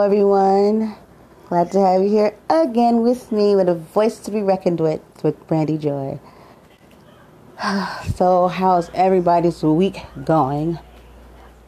[0.00, 0.96] everyone.
[1.50, 5.02] Glad to have you here again with me with a voice to be reckoned with,
[5.22, 6.18] with Brandy Joy.
[8.14, 10.78] So, how's everybody's week going?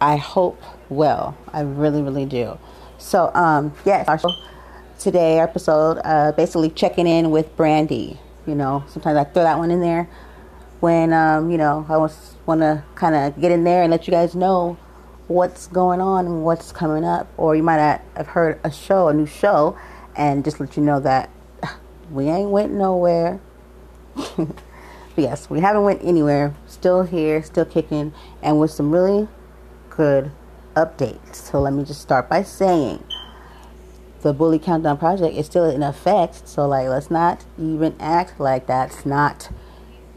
[0.00, 1.36] I hope well.
[1.52, 2.56] I really, really do.
[2.96, 4.32] So, um, yes, our show
[4.98, 8.18] today our episode, uh, basically checking in with Brandy.
[8.46, 10.08] You know, sometimes I throw that one in there
[10.80, 14.10] when, um, you know, I want to kind of get in there and let you
[14.10, 14.78] guys know
[15.26, 17.28] what's going on and what's coming up.
[17.36, 17.78] Or you might
[18.16, 19.76] have heard a show, a new show,
[20.16, 21.30] and just let you know that
[22.10, 23.40] we ain't went nowhere.
[25.16, 26.54] yes, we haven't went anywhere.
[26.66, 28.12] Still here, still kicking,
[28.42, 29.28] and with some really
[29.90, 30.30] good
[30.74, 31.36] updates.
[31.36, 33.02] So let me just start by saying
[34.22, 36.48] the Bully Countdown Project is still in effect.
[36.48, 39.50] So like, let's not even act like that's not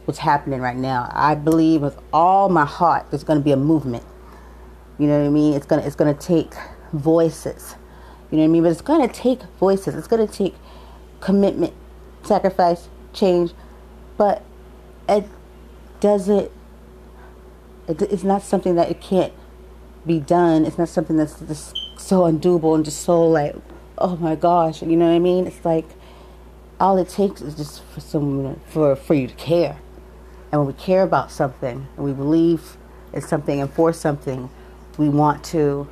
[0.05, 1.09] what's happening right now.
[1.13, 4.05] I believe with all my heart there's going to be a movement
[4.97, 5.53] you know what I mean?
[5.53, 6.53] It's gonna it's gonna take
[6.93, 7.75] voices.
[8.31, 8.63] You know what I mean?
[8.63, 9.95] But it's gonna take voices.
[9.95, 10.55] It's gonna take
[11.19, 11.73] commitment,
[12.23, 13.53] sacrifice, change.
[14.17, 14.43] But
[15.07, 15.25] it
[15.99, 16.51] doesn't.
[17.87, 19.33] It, it's not something that it can't
[20.05, 20.65] be done.
[20.65, 23.55] It's not something that's just so undoable and just so like,
[23.97, 24.81] oh my gosh.
[24.81, 25.47] You know what I mean?
[25.47, 25.85] It's like
[26.79, 29.77] all it takes is just for someone for for you to care.
[30.51, 32.77] And when we care about something and we believe
[33.13, 34.49] in something and for something,
[34.97, 35.87] we want to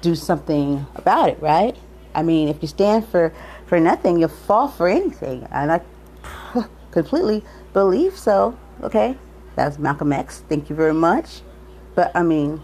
[0.00, 1.76] do something about it, right?
[2.14, 3.32] I mean, if you stand for,
[3.66, 5.46] for nothing, you'll fall for anything.
[5.50, 5.80] And I
[6.90, 8.58] completely believe so.
[8.82, 9.16] Okay?
[9.54, 10.42] That's Malcolm X.
[10.48, 11.42] Thank you very much.
[11.94, 12.60] But I mean,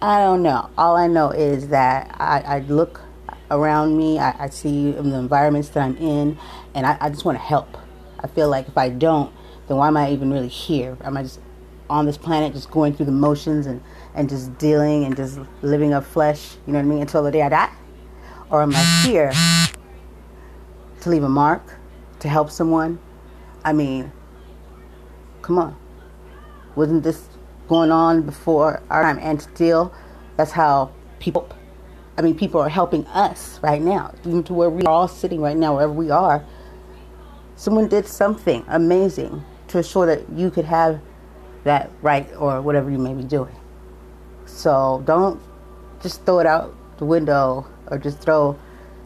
[0.00, 0.70] I don't know.
[0.78, 3.00] All I know is that I, I look
[3.50, 6.38] around me, I, I see the environments that I'm in,
[6.74, 7.76] and I, I just want to help.
[8.18, 9.32] I feel like if I don't,
[9.68, 10.96] then why am I even really here?
[11.02, 11.40] Am I just
[11.92, 13.82] on this planet just going through the motions and,
[14.14, 17.30] and just dealing and just living of flesh, you know what I mean, until the
[17.30, 17.72] day I die?
[18.50, 19.32] Or am I here
[21.00, 21.62] to leave a mark,
[22.20, 22.98] to help someone?
[23.62, 24.10] I mean,
[25.42, 25.76] come on.
[26.76, 27.28] Wasn't this
[27.68, 29.18] going on before our time?
[29.20, 29.92] And still,
[30.36, 31.46] that's how people,
[32.16, 35.42] I mean, people are helping us right now, even to where we are all sitting
[35.42, 36.42] right now, wherever we are.
[37.56, 41.00] Someone did something amazing to ensure that you could have
[41.64, 43.54] that right or whatever you may be doing.
[44.46, 45.40] So don't
[46.02, 48.58] just throw it out the window or just throw.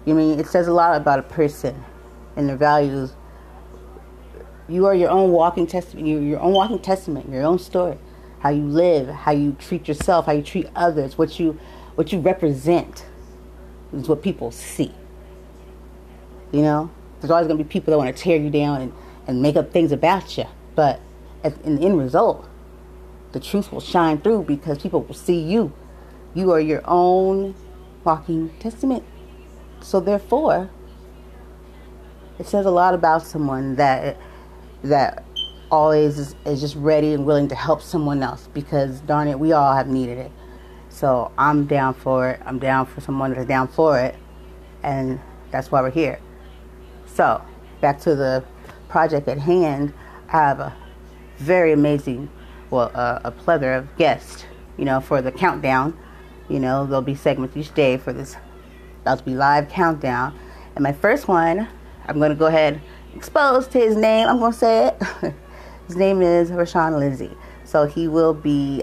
[0.05, 1.85] You mean it says a lot about a person
[2.37, 3.15] and their values.
[4.69, 6.07] You are your own walking testament.
[6.07, 7.31] You're your own walking testament.
[7.31, 7.99] Your own story.
[8.41, 11.59] How you live, how you treat yourself, how you treat others, what you
[11.95, 13.07] what you represent
[13.93, 14.95] is what people see.
[16.53, 18.93] You know, there's always going to be people that want to tear you down and,
[19.27, 20.45] and make up things about you,
[20.75, 21.01] but
[21.65, 22.49] in the end result,
[23.33, 25.73] the truth will shine through because people will see you.
[26.35, 27.55] You are your own
[28.05, 29.05] walking testament.
[29.81, 30.71] So therefore,
[32.39, 34.17] it says a lot about someone that
[34.83, 35.25] that
[35.71, 39.53] always is, is just ready and willing to help someone else because darn it, we
[39.53, 40.31] all have needed it.
[40.89, 42.41] So I'm down for it.
[42.47, 44.15] I'm down for someone that's down for it,
[44.83, 45.21] and
[45.51, 46.21] that's why we're here.
[47.07, 47.43] So
[47.81, 48.45] back to the
[48.89, 49.93] project at hand.
[50.29, 50.77] I have a
[51.39, 52.31] very amazing,
[52.71, 54.45] well, uh, a plethora of guests,
[54.77, 55.97] you know, for the countdown.
[56.49, 58.37] You know, there'll be segments each day for this
[59.05, 60.37] to be live countdown.
[60.75, 61.69] And my first one,
[62.07, 62.81] I'm going to go ahead
[63.17, 64.29] expose to his name.
[64.29, 65.35] I'm going to say it.
[65.87, 67.31] his name is Rashawn Lindsay.
[67.65, 68.83] So he will be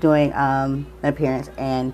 [0.00, 1.92] doing um, an appearance, and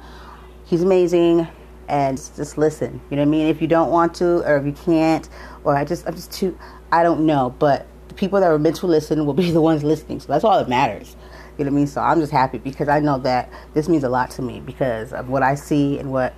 [0.65, 1.47] he's amazing.
[1.89, 3.47] And just listen, you know what I mean.
[3.47, 5.27] If you don't want to, or if you can't,
[5.65, 6.59] or I just, I'm just too,
[6.93, 7.55] I don't know.
[7.59, 7.87] But
[8.19, 10.21] people that were meant to listen will be the ones listening.
[10.21, 11.17] So that's all that matters.
[11.57, 11.87] You know what I mean?
[11.87, 15.13] So I'm just happy because I know that this means a lot to me because
[15.13, 16.35] of what I see and what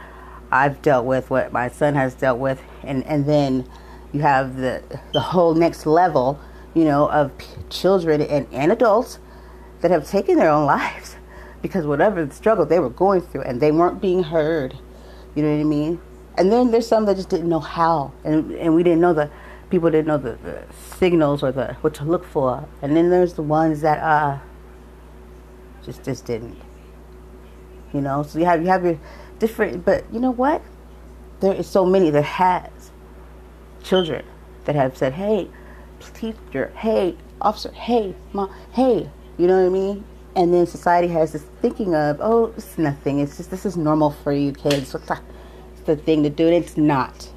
[0.53, 3.69] I've dealt with, what my son has dealt with, and and then
[4.13, 4.83] you have the
[5.13, 6.41] the whole next level,
[6.75, 9.19] you know, of p- children and, and adults
[9.81, 11.17] that have taken their own lives
[11.63, 14.77] because whatever the struggle they were going through and they weren't being heard.
[15.35, 16.01] You know what I mean?
[16.37, 19.31] And then there's some that just didn't know how, and and we didn't know the
[19.71, 20.65] people didn't know the, the
[20.99, 22.69] signals or the what to look for.
[22.83, 24.39] And then there's the ones that uh
[25.85, 26.61] just just didn't.
[27.93, 28.99] You know, so you have you have your
[29.39, 30.63] different but you know what?
[31.41, 32.91] There is so many that has
[33.83, 34.25] children
[34.65, 35.49] that have said, Hey,
[36.15, 39.09] teacher, hey, officer, hey, mom, hey,
[39.39, 40.05] you know what I mean?
[40.37, 43.21] And then society has this thinking of, oh, it's nothing.
[43.21, 44.95] It's just this is normal for you kids.
[44.95, 45.21] It's
[45.85, 46.47] the thing to do.
[46.47, 47.29] And It's not.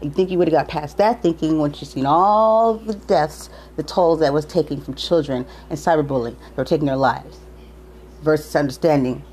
[0.00, 3.50] You think you would have got past that thinking once you've seen all the deaths,
[3.76, 7.38] the tolls that was taken from children and cyberbullying that were taking their lives,
[8.22, 9.24] versus understanding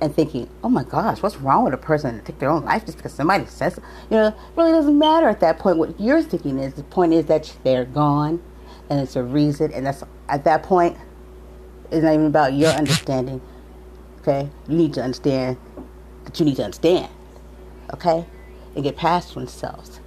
[0.00, 2.84] and thinking, oh my gosh, what's wrong with a person to take their own life
[2.84, 3.78] just because somebody says,
[4.10, 5.78] you know, it really doesn't matter at that point.
[5.78, 8.42] What you're thinking is the point is that they're gone
[8.90, 9.72] and it's a reason.
[9.72, 10.96] And that's at that point,
[11.90, 13.40] it's not even about your understanding.
[14.20, 14.50] Okay?
[14.68, 15.56] You need to understand
[16.24, 17.10] that you need to understand.
[17.94, 18.26] Okay?
[18.74, 20.00] And get past themselves.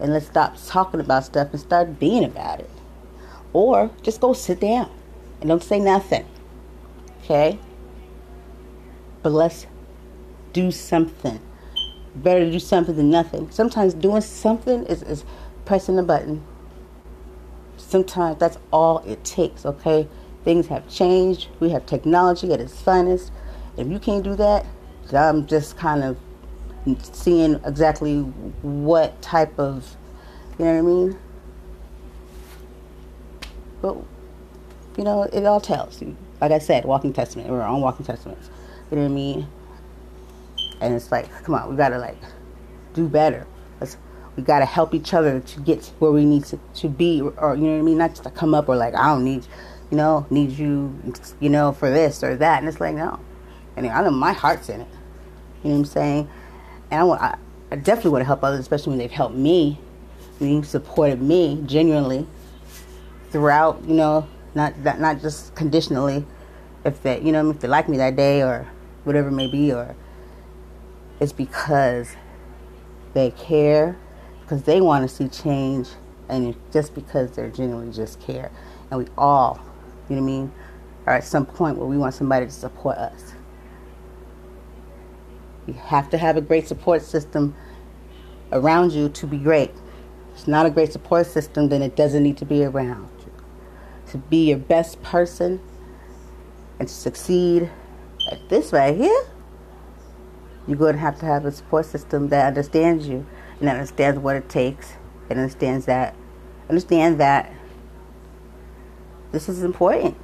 [0.00, 2.70] And let's stop talking about stuff and start being about it.
[3.52, 4.90] Or just go sit down
[5.40, 6.26] and don't say nothing.
[7.22, 7.58] Okay?
[9.22, 9.66] But let's
[10.52, 11.40] do something.
[12.14, 13.50] Better to do something than nothing.
[13.50, 15.24] Sometimes doing something is, is
[15.64, 16.44] pressing a button.
[17.76, 20.08] Sometimes that's all it takes, okay?
[20.44, 21.48] Things have changed.
[21.60, 23.32] We have technology at its finest.
[23.76, 24.66] If you can't do that,
[25.12, 26.16] I'm just kind of
[27.12, 28.20] seeing exactly
[28.62, 29.96] what type of,
[30.58, 31.18] you know what I mean?
[33.80, 33.96] But,
[34.96, 36.16] you know, it all tells you.
[36.40, 37.48] Like I said, walking testament.
[37.50, 38.50] We're on walking testaments.
[38.90, 39.46] You know what I mean?
[40.80, 42.18] And it's like, come on, we gotta like
[42.94, 43.46] do better.
[43.80, 43.96] Let's,
[44.36, 47.62] we gotta help each other to get where we need to, to be, or you
[47.62, 47.98] know what I mean?
[47.98, 49.46] Not just to come up or like, I don't need,
[49.90, 50.96] you know, need you,
[51.40, 52.60] you know, for this or that.
[52.60, 53.18] And it's like, no.
[53.76, 54.88] And I know my heart's in it.
[55.62, 56.30] You know what I'm saying?
[56.90, 57.38] And I, want, I,
[57.70, 59.78] I definitely want to help others, especially when they've helped me,
[60.38, 62.26] when you've supported me genuinely
[63.30, 66.24] throughout, you know, not not, not just conditionally,
[66.84, 68.66] if they, you know, if they like me that day or
[69.04, 69.94] whatever it may be, or
[71.20, 72.14] it's because
[73.14, 73.96] they care,
[74.42, 75.88] because they want to see change,
[76.28, 78.50] and just because they're genuinely just care.
[78.90, 79.60] And we all,
[80.08, 80.52] you know what I mean,
[81.06, 83.34] are at some point where we want somebody to support us.
[85.68, 87.54] You have to have a great support system
[88.52, 89.68] around you to be great.
[89.68, 93.32] If it's not a great support system, then it doesn't need to be around you.
[94.12, 95.60] To be your best person
[96.78, 97.70] and to succeed
[98.32, 99.26] at this right here,
[100.66, 103.26] you're going to have to have a support system that understands you
[103.60, 104.94] and understands what it takes
[105.28, 106.14] and understands that
[106.70, 107.52] understand that
[109.32, 110.16] this is important.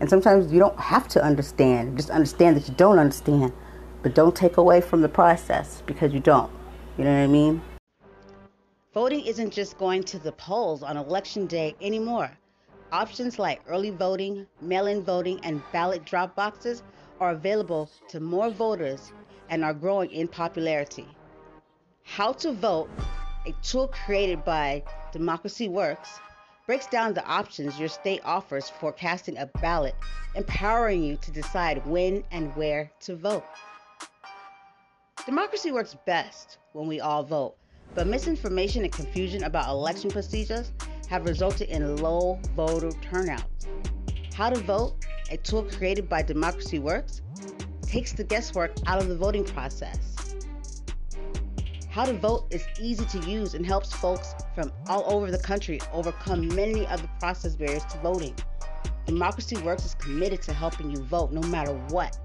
[0.00, 1.96] And sometimes you don't have to understand.
[1.96, 3.52] Just understand that you don't understand.
[4.02, 6.50] But don't take away from the process because you don't.
[6.96, 7.62] You know what I mean?
[8.94, 12.30] Voting isn't just going to the polls on election day anymore.
[12.90, 16.82] Options like early voting, mail in voting, and ballot drop boxes
[17.20, 19.12] are available to more voters
[19.50, 21.06] and are growing in popularity.
[22.04, 22.88] How to Vote,
[23.46, 26.18] a tool created by Democracy Works,
[26.66, 29.94] breaks down the options your state offers for casting a ballot,
[30.34, 33.44] empowering you to decide when and where to vote.
[35.28, 37.54] Democracy works best when we all vote,
[37.94, 40.72] but misinformation and confusion about election procedures
[41.10, 43.44] have resulted in low voter turnout.
[44.32, 44.94] How to Vote,
[45.30, 47.20] a tool created by Democracy Works,
[47.82, 49.98] takes the guesswork out of the voting process.
[51.90, 55.78] How to Vote is easy to use and helps folks from all over the country
[55.92, 58.34] overcome many of the process barriers to voting.
[59.08, 62.18] Democracy Works is committed to helping you vote no matter what.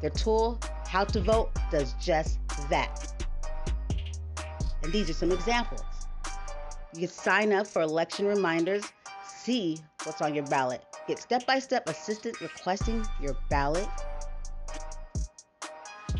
[0.00, 2.38] Their tool, How to Vote, does just
[2.70, 3.12] that.
[4.82, 5.82] And these are some examples.
[6.94, 8.84] You can sign up for election reminders,
[9.22, 13.86] see what's on your ballot, get step by step assistance requesting your ballot,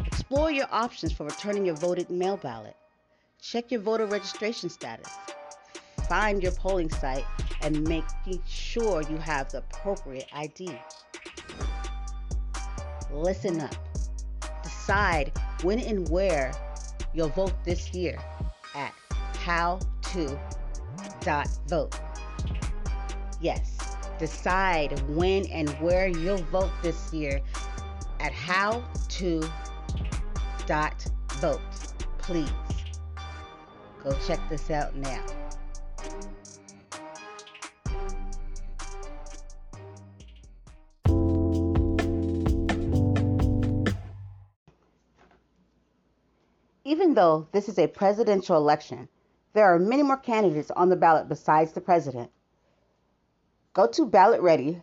[0.04, 2.76] explore your options for returning your voted mail ballot,
[3.40, 5.10] check your voter registration status,
[6.10, 7.24] find your polling site,
[7.62, 10.78] and making sure you have the appropriate ID.
[13.12, 13.74] Listen up.
[14.62, 16.52] Decide when and where
[17.12, 18.18] you'll vote this year
[18.74, 18.92] at
[19.38, 19.78] how
[20.12, 20.38] to
[21.20, 21.98] dot vote.
[23.40, 23.78] Yes,
[24.18, 27.40] decide when and where you'll vote this year
[28.20, 29.42] at how to
[30.66, 31.04] dot
[31.40, 31.60] vote.
[32.18, 32.50] Please
[34.02, 35.24] go check this out now.
[46.90, 49.08] Even though this is a presidential election,
[49.52, 52.32] there are many more candidates on the ballot besides the president.
[53.74, 54.82] Go to Ballot Ready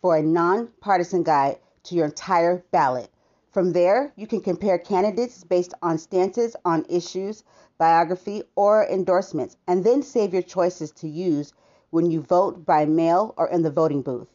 [0.00, 3.10] for a nonpartisan guide to your entire ballot.
[3.50, 7.44] From there, you can compare candidates based on stances on issues,
[7.76, 11.52] biography, or endorsements, and then save your choices to use
[11.90, 14.28] when you vote by mail or in the voting booth.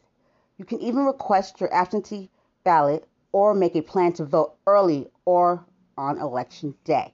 [0.58, 2.30] You can even request your absentee
[2.62, 7.12] ballot or make a plan to vote early or on election day.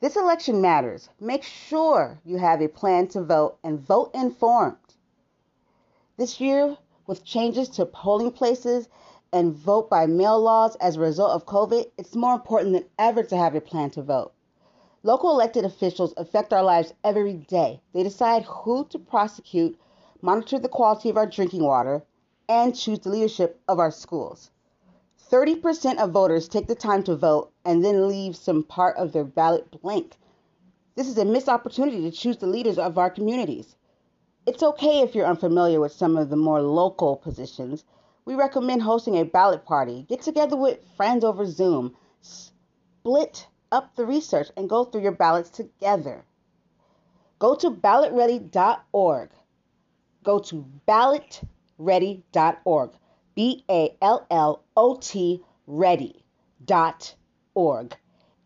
[0.00, 1.08] This election matters.
[1.20, 4.76] Make sure you have a plan to vote and vote informed.
[6.16, 8.88] This year, With changes to polling places
[9.32, 13.22] and vote by mail laws as a result of COVID, it's more important than ever
[13.22, 14.32] to have a plan to vote.
[15.04, 17.80] Local elected officials affect our lives every day.
[17.92, 19.78] They decide who to prosecute,
[20.20, 22.02] monitor the quality of our drinking water,
[22.48, 24.50] and choose the leadership of our schools.
[25.30, 29.24] 30% of voters take the time to vote and then leave some part of their
[29.24, 30.16] ballot blank.
[30.94, 33.74] This is a missed opportunity to choose the leaders of our communities.
[34.46, 37.84] It's okay if you're unfamiliar with some of the more local positions.
[38.24, 40.06] We recommend hosting a ballot party.
[40.08, 41.96] Get together with friends over Zoom.
[42.20, 46.24] Split up the research and go through your ballots together.
[47.40, 49.30] Go to ballotready.org.
[50.22, 52.90] Go to ballotready.org.
[53.36, 55.44] B A L L O T
[57.54, 57.96] org.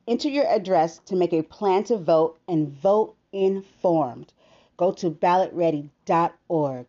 [0.09, 4.33] Enter your address to make a plan to vote and vote informed.
[4.77, 6.87] Go to ballotready.org.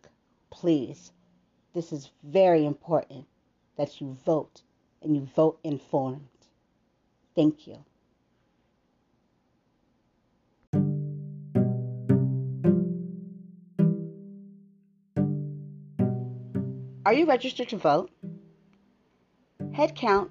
[0.50, 1.12] Please.
[1.74, 3.26] This is very important
[3.76, 4.62] that you vote
[5.00, 6.28] and you vote informed.
[7.36, 7.84] Thank you.
[17.04, 18.12] Are you registered to vote?
[19.60, 20.30] Headcount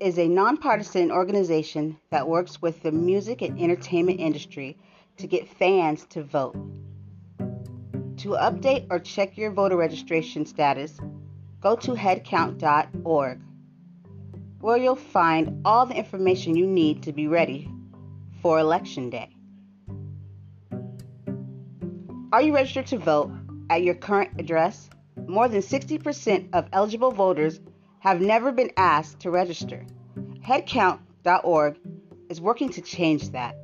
[0.00, 4.76] is a nonpartisan organization that works with the music and entertainment industry
[5.16, 6.56] to get fans to vote.
[8.18, 11.00] To update or check your voter registration status,
[11.62, 13.40] go to headcount.org,
[14.60, 17.72] where you'll find all the information you need to be ready
[18.42, 19.30] for Election Day.
[22.30, 23.32] Are you registered to vote
[23.70, 24.90] at your current address?
[25.28, 27.60] More than 60% of eligible voters
[28.00, 29.84] have never been asked to register.
[30.40, 31.76] Headcount.org
[32.30, 33.56] is working to change that.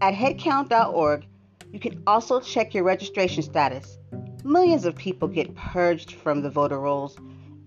[0.00, 1.26] At headcount.org,
[1.72, 3.98] you can also check your registration status.
[4.42, 7.16] Millions of people get purged from the voter rolls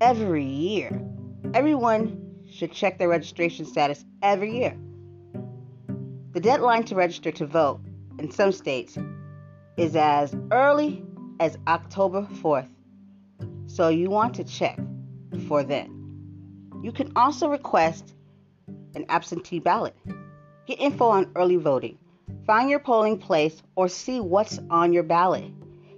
[0.02, 1.02] every year.
[1.54, 4.76] Everyone should check their registration status every year.
[6.34, 7.80] The deadline to register to vote
[8.20, 8.98] in some states
[9.78, 11.06] is as early
[11.40, 12.70] as October 4th.
[13.74, 14.80] So you want to check
[15.48, 15.90] for then.
[16.84, 18.14] You can also request
[18.94, 19.96] an absentee ballot.
[20.68, 21.98] Get info on early voting.
[22.46, 25.52] Find your polling place or see what's on your ballot.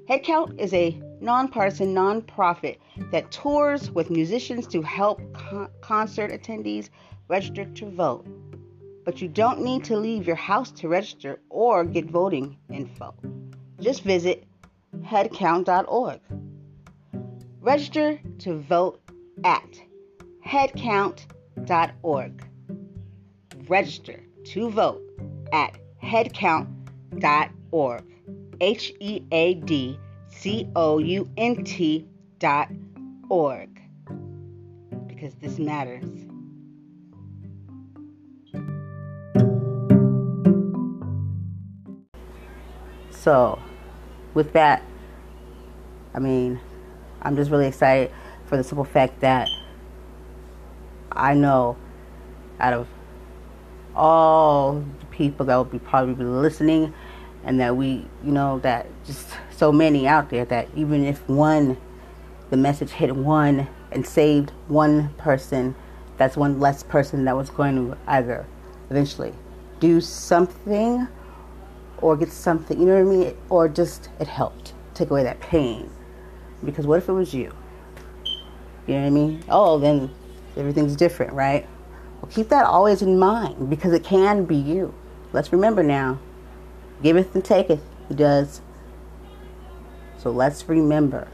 [0.07, 2.77] Headcount is a nonpartisan nonprofit
[3.11, 6.87] that tours with musicians to help con- concert attendees
[7.27, 8.25] register to vote.
[9.03, 13.13] But you don't need to leave your house to register or get voting info.
[13.81, 14.45] Just visit
[15.01, 16.21] headcount.org.
[17.65, 19.01] Register to vote
[19.43, 19.81] at
[20.45, 22.47] headcount.org.
[23.67, 25.01] Register to vote
[25.51, 28.03] at headcount.org.
[28.61, 32.07] H E A D C O U N T
[32.37, 32.69] dot
[33.29, 33.81] org.
[35.07, 36.07] Because this matters.
[43.09, 43.57] So,
[44.35, 44.83] with that,
[46.13, 46.59] I mean,
[47.25, 48.11] I'm just really excited
[48.45, 49.49] for the simple fact that
[51.11, 51.75] I know
[52.59, 52.87] out of
[53.95, 56.93] all the people that will be probably listening
[57.43, 61.77] and that we you know that just so many out there that even if one
[62.51, 65.73] the message hit one and saved one person
[66.17, 68.45] that's one less person that was going to either
[68.91, 69.33] eventually
[69.79, 71.07] do something
[71.99, 73.37] or get something you know what i mean?
[73.49, 75.89] Or just it helped take away that pain
[76.65, 77.53] because what if it was you?
[78.87, 79.43] You know what I mean?
[79.49, 80.09] Oh, then
[80.57, 81.67] everything's different, right?
[82.21, 84.93] Well, keep that always in mind because it can be you.
[85.33, 86.19] Let's remember now
[87.01, 88.61] giveth and taketh, he does.
[90.17, 91.27] So let's remember.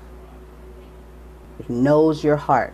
[1.66, 2.74] He knows your heart.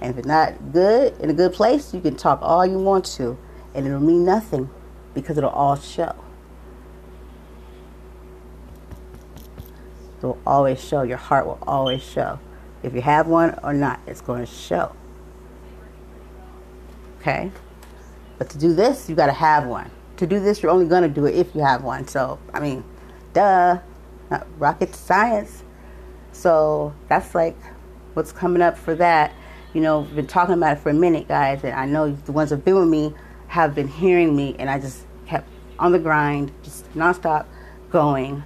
[0.00, 3.04] And if it's not good, in a good place, you can talk all you want
[3.16, 3.38] to,
[3.74, 4.68] and it'll mean nothing
[5.14, 6.14] because it'll all show.
[10.26, 11.02] Will always show.
[11.02, 12.38] Your heart will always show.
[12.82, 14.94] If you have one or not, it's going to show.
[17.20, 17.50] Okay?
[18.38, 19.90] But to do this, you got to have one.
[20.18, 22.06] To do this, you're only going to do it if you have one.
[22.06, 22.84] So, I mean,
[23.32, 23.78] duh.
[24.30, 25.62] Not rocket science.
[26.32, 27.56] So, that's like
[28.14, 29.32] what's coming up for that.
[29.72, 32.32] You know, I've been talking about it for a minute, guys, and I know the
[32.32, 33.14] ones that have been with me
[33.48, 37.46] have been hearing me, and I just kept on the grind, just nonstop
[37.90, 38.44] going.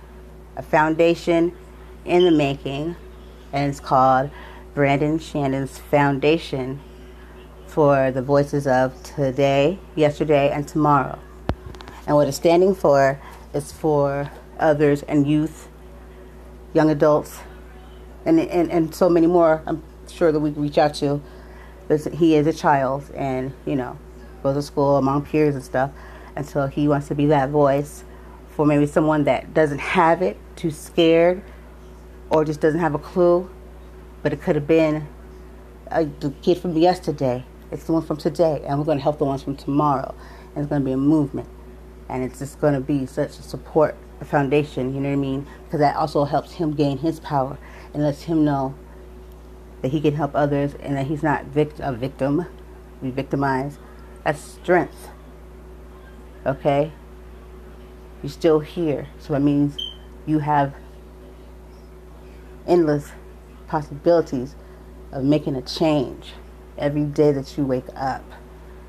[0.57, 1.57] A foundation
[2.04, 2.96] in the making,
[3.52, 4.30] and it's called
[4.74, 6.80] Brandon Shannon's Foundation
[7.66, 11.18] for the voices of today, yesterday, and tomorrow.
[12.06, 13.20] And what it's standing for
[13.54, 15.68] is for others and youth,
[16.72, 17.40] young adults,
[18.24, 19.62] and and and so many more.
[19.66, 21.22] I'm sure that we can reach out to.
[22.12, 23.98] He is a child, and you know,
[24.42, 25.90] goes to school among peers and stuff,
[26.36, 28.04] and so he wants to be that voice
[28.50, 31.42] for maybe someone that doesn't have it, too scared,
[32.31, 33.51] or just doesn't have a clue.
[34.23, 35.07] But it could have been
[35.90, 37.45] a, the kid from yesterday.
[37.71, 40.14] It's the one from today, and we're going to help the ones from tomorrow.
[40.55, 41.49] And it's going to be a movement,
[42.09, 44.95] and it's just going to be such a support, a foundation.
[44.95, 45.47] You know what I mean?
[45.64, 47.59] Because that also helps him gain his power
[47.95, 48.75] and lets him know
[49.83, 52.47] that he can help others and that he's not vict- a victim,
[53.03, 53.79] be victimized.
[54.25, 55.09] That's strength.
[56.45, 56.93] Okay?
[58.23, 59.09] You're still here.
[59.19, 59.77] So it means
[60.27, 60.75] you have
[62.66, 63.12] endless
[63.66, 64.55] possibilities
[65.12, 66.33] of making a change
[66.79, 68.25] every day that you wake up.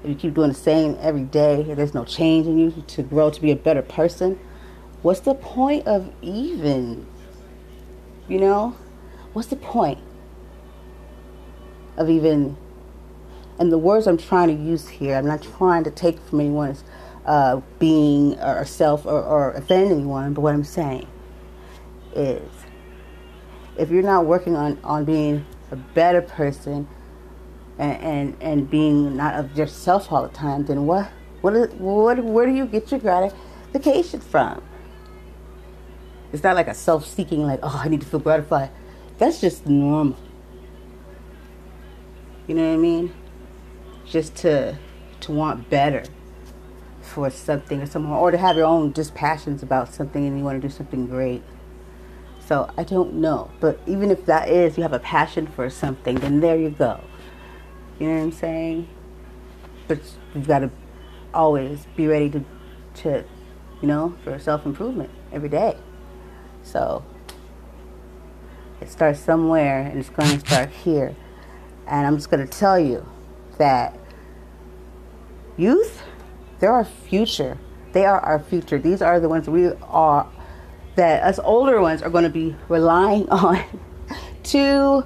[0.04, 3.30] If you keep doing the same every day, there's no change in you to grow
[3.30, 4.40] to be a better person,
[5.02, 7.06] what's the point of even,
[8.28, 8.76] you know?
[9.34, 10.00] What's the point
[11.98, 12.58] of even,
[13.60, 16.84] and the words I'm trying to use here, I'm not trying to take from anyone's
[17.26, 21.08] uh, being or self or, or offend anyone, but what I'm saying
[22.16, 22.42] is
[23.82, 26.88] if you're not working on, on being a better person
[27.80, 31.10] and, and, and being not of yourself all the time, then what,
[31.42, 34.62] what, what, where do you get your gratification from?
[36.32, 38.70] It's not like a self seeking, like, oh, I need to feel gratified.
[39.18, 40.18] That's just normal.
[42.46, 43.14] You know what I mean?
[44.06, 44.78] Just to
[45.22, 46.04] to want better
[47.02, 50.44] for something or someone, or to have your own just passions about something and you
[50.44, 51.42] want to do something great.
[52.52, 56.16] So I don't know, but even if that is you have a passion for something,
[56.16, 57.00] then there you go.
[57.98, 58.90] You know what I'm saying?
[59.88, 60.00] But
[60.36, 60.70] you've got to
[61.34, 62.44] always be ready to,
[62.96, 63.24] to,
[63.82, 65.78] you know, for self improvement every day.
[66.62, 67.06] So
[68.82, 71.16] it starts somewhere and it's going to start here.
[71.88, 73.10] And I'm just going to tell you
[73.60, 73.98] that
[75.56, 76.04] youth,
[76.60, 77.58] they're our future.
[77.94, 78.78] They are our future.
[78.78, 80.30] These are the ones we are,
[80.96, 83.64] that us older ones are going to be relying on
[84.44, 85.06] to,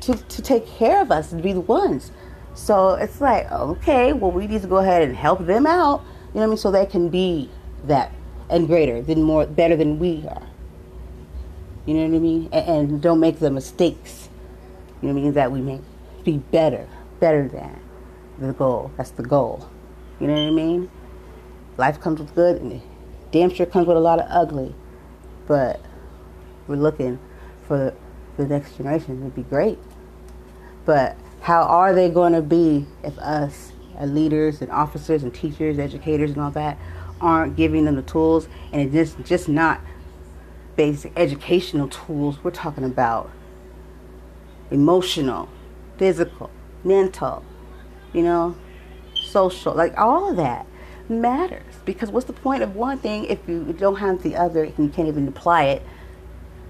[0.00, 2.12] to, to take care of us and be the ones.
[2.54, 6.34] So it's like, okay, well, we need to go ahead and help them out, you
[6.34, 7.50] know what I mean, so they can be
[7.84, 8.12] that
[8.50, 10.46] and greater than more, better than we are.
[11.86, 12.48] You know what I mean?
[12.52, 14.28] And, and don't make the mistakes.
[15.00, 15.32] You know what I mean?
[15.32, 15.80] That we make
[16.22, 16.86] be better,
[17.18, 17.80] better than
[18.38, 18.92] the goal.
[18.96, 19.68] That's the goal.
[20.20, 20.90] You know what I mean?
[21.78, 22.80] Life comes with good, and
[23.32, 24.74] damn sure comes with a lot of ugly.
[25.46, 25.80] But
[26.66, 27.18] we're looking
[27.66, 27.94] for
[28.36, 29.20] the next generation.
[29.20, 29.78] It'd be great.
[30.84, 35.78] But how are they going to be if us, as leaders and officers and teachers,
[35.78, 36.78] educators, and all that,
[37.20, 39.80] aren't giving them the tools and it's just just not
[40.76, 42.42] basic educational tools.
[42.42, 43.30] We're talking about
[44.70, 45.48] emotional,
[45.98, 46.50] physical,
[46.82, 47.44] mental,
[48.12, 48.56] you know,
[49.14, 50.66] social, like all of that
[51.08, 51.71] matters.
[51.84, 54.88] Because what's the point of one thing if you don't have the other and you
[54.88, 55.82] can't even apply it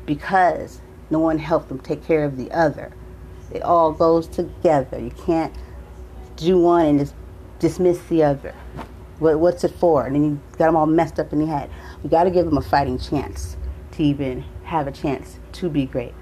[0.06, 2.92] because no one helped them take care of the other?
[3.52, 4.98] It all goes together.
[4.98, 5.54] You can't
[6.36, 7.14] do one and just
[7.58, 8.54] dismiss the other.
[9.18, 10.06] What, what's it for?
[10.06, 11.70] And then you got them all messed up in the head.
[12.02, 13.56] We got to give them a fighting chance
[13.92, 16.14] to even have a chance to be great.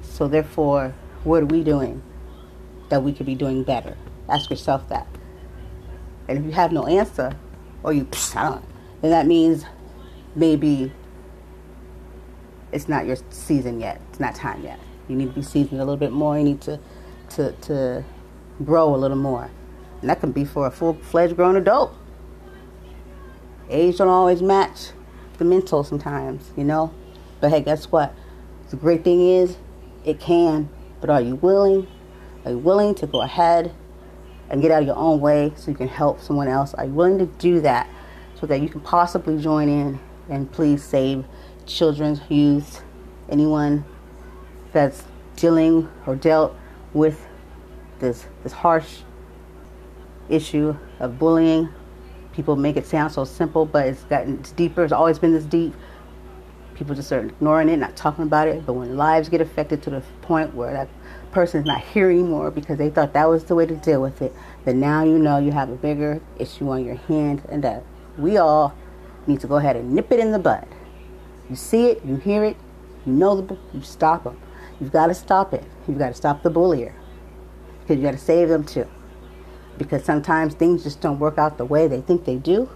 [0.00, 2.02] So, therefore, what are we doing
[2.88, 3.96] that we could be doing better?
[4.28, 5.06] Ask yourself that.
[6.28, 7.36] And if you have no answer,
[7.82, 8.64] or you, I don't
[9.02, 9.64] then that means
[10.34, 10.92] maybe
[12.70, 14.00] it's not your season yet.
[14.10, 14.78] It's not time yet.
[15.08, 16.38] You need to be seasoned a little bit more.
[16.38, 16.80] You need to,
[17.30, 18.04] to, to
[18.64, 19.50] grow a little more.
[20.00, 21.94] And that can be for a full fledged grown adult.
[23.68, 24.90] Age don't always match
[25.38, 26.94] the mental sometimes, you know.
[27.40, 28.14] But hey, guess what?
[28.70, 29.56] The great thing is,
[30.04, 30.68] it can.
[31.00, 31.88] But are you willing?
[32.44, 33.74] Are you willing to go ahead
[34.52, 36.74] and get out of your own way so you can help someone else?
[36.74, 37.90] Are you willing to do that
[38.38, 41.24] so that you can possibly join in and please save
[41.66, 42.84] children, youth,
[43.28, 43.84] anyone
[44.72, 45.02] that's
[45.34, 46.54] dealing or dealt
[46.92, 47.26] with
[47.98, 48.98] this this harsh
[50.28, 51.68] issue of bullying
[52.32, 54.82] people make it sound so simple, but it's gotten it's deeper.
[54.82, 55.74] It's always been this deep.
[56.74, 58.64] People just are ignoring it, not talking about it.
[58.66, 60.88] But when lives get affected to the point where that
[61.32, 64.22] person is not here anymore because they thought that was the way to deal with
[64.22, 64.32] it,
[64.64, 67.82] then now you know you have a bigger issue on your hands, and that
[68.16, 68.74] we all
[69.26, 70.66] need to go ahead and nip it in the bud.
[71.48, 72.56] You see it, you hear it,
[73.04, 74.38] you know the, you stop them.
[74.80, 75.64] You've got to stop it.
[75.88, 76.94] You've got to stop the bullier
[77.80, 78.88] because you got to save them too
[79.78, 82.70] because sometimes things just don't work out the way they think they do.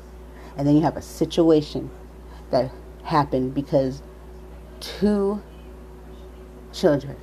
[0.56, 1.90] And then you have a situation
[2.50, 2.70] that
[3.04, 4.02] happened because
[4.80, 5.42] two
[6.72, 7.16] children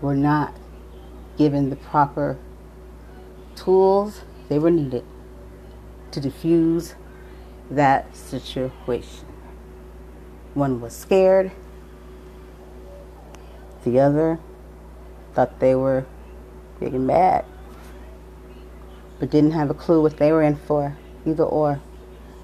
[0.00, 0.54] were not
[1.36, 2.38] given the proper
[3.56, 5.04] tools they were needed
[6.10, 6.94] to defuse
[7.70, 9.26] that situation.
[10.54, 11.50] One was scared,
[13.84, 14.38] the other
[15.34, 16.06] thought they were
[16.80, 17.44] big and bad,
[19.18, 21.80] but didn't have a clue what they were in for, either or.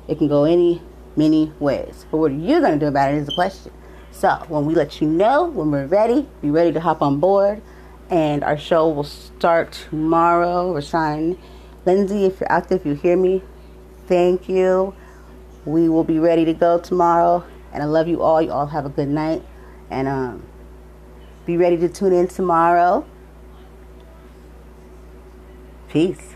[0.09, 0.83] It can go any,
[1.17, 2.05] many ways.
[2.11, 3.73] But what are you going to do about it is the question.
[4.12, 7.62] So, when we let you know, when we're ready, be ready to hop on board.
[8.11, 10.75] And our show will start tomorrow.
[10.75, 11.38] Rashawn
[11.87, 13.42] Lindsay, if you're out there, if you hear me,
[14.07, 14.94] thank you.
[15.64, 17.44] We will be ready to go tomorrow.
[17.73, 18.42] And I love you all.
[18.42, 19.42] You all have a good night.
[19.90, 20.42] And um,
[21.46, 23.07] be ready to tune in tomorrow.
[25.88, 26.30] Peace.